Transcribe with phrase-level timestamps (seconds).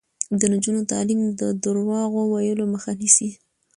[0.39, 3.29] د نجونو تعلیم د درواغو ویلو مخه نیسي.